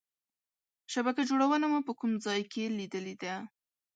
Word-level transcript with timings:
شبکه 0.93 1.21
جوړونه 1.29 1.65
مو 1.71 1.79
په 1.87 1.93
کوم 1.99 2.11
ځای 2.25 2.41
کې 2.51 2.63
لیدلې 2.77 3.15
ده؟ 3.21 3.35